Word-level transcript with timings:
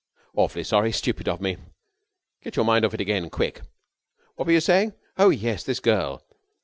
"Awfully 0.35 0.63
sorry! 0.63 0.91
Stupid 0.91 1.27
of 1.29 1.39
me! 1.39 1.57
Get 2.41 2.55
your 2.55 2.65
mind 2.65 2.85
off 2.85 2.95
it 2.95 3.01
again 3.01 3.29
quick! 3.29 3.61
What 4.35 4.47
were 4.47 4.51
you 4.53 4.59
saying? 4.59 4.93
Oh, 5.19 5.29
yes, 5.29 5.63
this 5.63 5.79
girl. 5.79 6.23